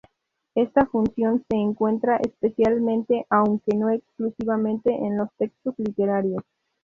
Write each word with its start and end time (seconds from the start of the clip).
Esta 0.55 0.87
función 0.87 1.45
se 1.47 1.55
encuentra 1.57 2.17
especialmente, 2.17 3.27
aunque 3.29 3.75
no 3.77 3.91
exclusivamente, 3.91 4.91
en 4.91 5.15
los 5.15 5.29
textos 5.37 5.75
literarios. 5.77 6.41